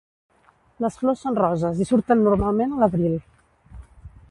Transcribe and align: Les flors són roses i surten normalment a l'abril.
Les 0.85 0.95
flors 1.01 1.21
són 1.25 1.37
roses 1.41 1.83
i 1.85 1.87
surten 1.91 2.25
normalment 2.29 2.75
a 2.77 2.83
l'abril. 2.85 3.17